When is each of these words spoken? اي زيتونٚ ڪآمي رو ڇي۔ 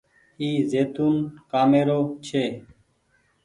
اي 0.41 0.49
زيتونٚ 0.71 1.15
ڪآمي 1.51 1.81
رو 1.87 1.99
ڇي۔ 2.25 2.45